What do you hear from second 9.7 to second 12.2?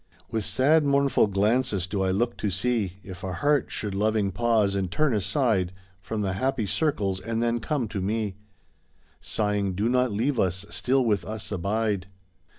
"Do not leave us— still with us abide.